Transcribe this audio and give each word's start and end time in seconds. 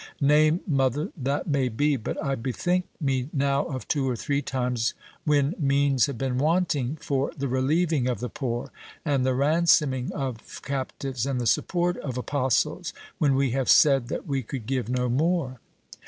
"Nay, 0.19 0.53
mother, 0.65 1.11
that 1.15 1.45
may 1.45 1.69
be; 1.69 1.95
but 1.95 2.17
I 2.23 2.33
bethink 2.33 2.85
me 2.99 3.29
now 3.31 3.65
of 3.65 3.87
two 3.87 4.09
or 4.09 4.15
three 4.15 4.41
times 4.41 4.95
when 5.25 5.53
means 5.59 6.07
have 6.07 6.17
been 6.17 6.39
wanting 6.39 6.95
for 6.95 7.31
the 7.37 7.47
relieving 7.47 8.07
of 8.07 8.19
the 8.19 8.27
poor, 8.27 8.71
and 9.05 9.23
the 9.23 9.35
ransoming 9.35 10.11
of 10.11 10.63
captives, 10.63 11.27
and 11.27 11.39
the 11.39 11.45
support 11.45 11.97
of 11.97 12.17
apostles, 12.17 12.93
when 13.19 13.35
we 13.35 13.51
have 13.51 13.69
said 13.69 14.07
that 14.07 14.25
we 14.25 14.41
could 14.41 14.65
give 14.65 14.89
no 14.89 15.07
more." 15.07 15.59